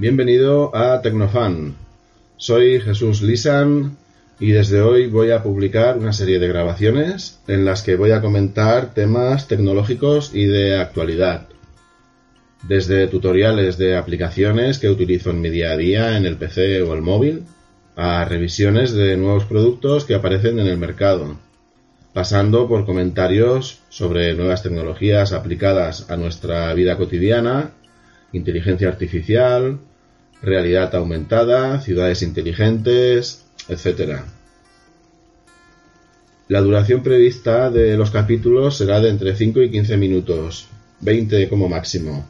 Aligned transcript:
Bienvenido 0.00 0.74
a 0.74 1.02
Tecnofan. 1.02 1.76
Soy 2.38 2.80
Jesús 2.80 3.20
Lisan 3.20 3.98
y 4.38 4.52
desde 4.52 4.80
hoy 4.80 5.08
voy 5.08 5.30
a 5.30 5.42
publicar 5.42 5.98
una 5.98 6.14
serie 6.14 6.38
de 6.38 6.48
grabaciones 6.48 7.38
en 7.46 7.66
las 7.66 7.82
que 7.82 7.96
voy 7.96 8.12
a 8.12 8.22
comentar 8.22 8.94
temas 8.94 9.46
tecnológicos 9.46 10.34
y 10.34 10.46
de 10.46 10.76
actualidad. 10.80 11.48
Desde 12.66 13.08
tutoriales 13.08 13.76
de 13.76 13.94
aplicaciones 13.94 14.78
que 14.78 14.88
utilizo 14.88 15.32
en 15.32 15.42
mi 15.42 15.50
día 15.50 15.72
a 15.72 15.76
día 15.76 16.16
en 16.16 16.24
el 16.24 16.38
PC 16.38 16.80
o 16.80 16.94
el 16.94 17.02
móvil, 17.02 17.42
a 17.94 18.24
revisiones 18.24 18.92
de 18.92 19.18
nuevos 19.18 19.44
productos 19.44 20.06
que 20.06 20.14
aparecen 20.14 20.58
en 20.60 20.66
el 20.66 20.78
mercado, 20.78 21.36
pasando 22.14 22.66
por 22.66 22.86
comentarios 22.86 23.80
sobre 23.90 24.32
nuevas 24.32 24.62
tecnologías 24.62 25.34
aplicadas 25.34 26.08
a 26.10 26.16
nuestra 26.16 26.72
vida 26.72 26.96
cotidiana, 26.96 27.72
inteligencia 28.32 28.88
artificial, 28.88 29.78
realidad 30.42 30.94
aumentada, 30.94 31.80
ciudades 31.80 32.22
inteligentes, 32.22 33.44
etc. 33.68 34.22
La 36.48 36.60
duración 36.60 37.02
prevista 37.02 37.70
de 37.70 37.96
los 37.96 38.10
capítulos 38.10 38.76
será 38.76 39.00
de 39.00 39.10
entre 39.10 39.36
5 39.36 39.62
y 39.62 39.70
15 39.70 39.96
minutos, 39.96 40.68
20 41.00 41.48
como 41.48 41.68
máximo. 41.68 42.26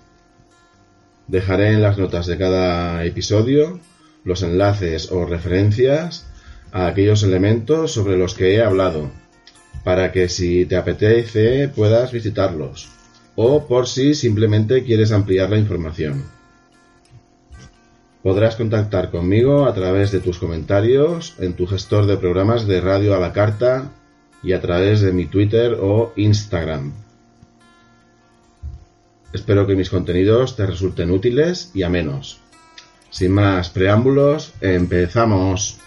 Dejaré 1.27 1.69
en 1.69 1.83
las 1.83 1.97
notas 1.97 2.27
de 2.27 2.37
cada 2.37 3.05
episodio 3.05 3.81
los 4.25 4.43
enlaces 4.43 5.11
o 5.11 5.25
referencias 5.25 6.27
a 6.73 6.87
aquellos 6.87 7.23
elementos 7.23 7.93
sobre 7.93 8.17
los 8.17 8.35
que 8.35 8.55
he 8.55 8.63
hablado, 8.63 9.11
para 9.85 10.13
que 10.13 10.29
si 10.29 10.67
te 10.67 10.77
apetece 10.77 11.69
puedas 11.69 12.13
visitarlos, 12.13 12.91
o 13.37 13.67
por 13.67 13.87
si 13.87 14.15
simplemente 14.15 14.85
quieres 14.85 15.13
ampliar 15.13 15.51
la 15.51 15.59
información. 15.59 16.40
Podrás 18.23 18.57
contactar 18.57 19.11
conmigo 19.11 19.65
a 19.67 19.73
través 19.73 20.11
de 20.11 20.21
tus 20.21 20.39
comentarios 20.39 21.35
en 21.39 21.55
tu 21.55 21.67
gestor 21.67 22.05
de 22.07 22.19
programas 22.19 22.67
de 22.67 22.81
radio 22.81 23.15
a 23.15 23.19
la 23.19 23.33
carta 23.33 23.93
y 24.43 24.53
a 24.53 24.61
través 24.61 25.01
de 25.01 25.13
mi 25.13 25.25
Twitter 25.25 25.79
o 25.81 26.13
Instagram. 26.17 26.93
Espero 29.33 29.67
que 29.67 29.77
mis 29.77 29.89
contenidos 29.89 30.57
te 30.57 30.67
resulten 30.67 31.11
útiles 31.11 31.71
y 31.73 31.83
amenos. 31.83 32.41
Sin 33.11 33.33
más 33.33 33.71
preámbulos, 33.71 34.53
empezamos. 34.61 35.79